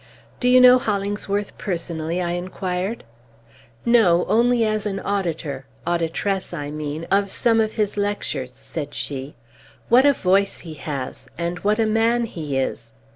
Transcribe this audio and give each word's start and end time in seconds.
"Do 0.39 0.47
you 0.47 0.59
know 0.59 0.79
Hollingsworth 0.79 1.59
personally?" 1.59 2.19
I 2.19 2.31
inquired. 2.31 3.03
"No; 3.85 4.25
only 4.25 4.65
as 4.65 4.87
an 4.87 4.99
auditor 4.99 5.65
auditress, 5.85 6.55
I 6.55 6.71
mean 6.71 7.05
of 7.11 7.29
some 7.29 7.61
of 7.61 7.73
his 7.73 7.97
lectures," 7.97 8.51
said 8.51 8.95
she. 8.95 9.35
"What 9.89 10.05
a 10.07 10.13
voice 10.13 10.61
he 10.61 10.73
has! 10.73 11.27
and 11.37 11.59
what 11.59 11.77
a 11.77 11.85
man 11.85 12.23
he 12.23 12.57
is! 12.57 12.93